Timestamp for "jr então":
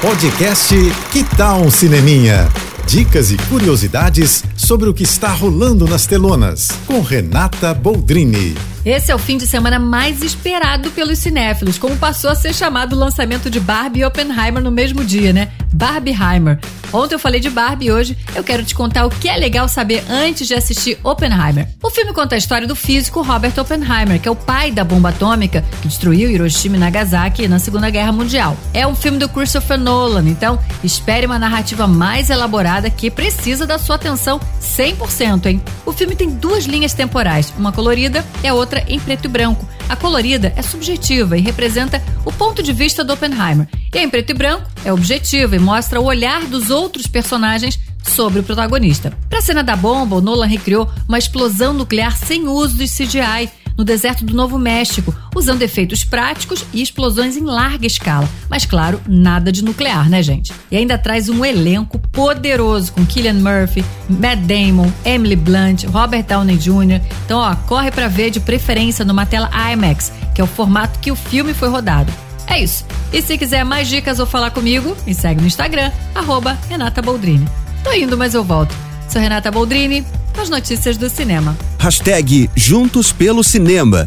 66.56-67.38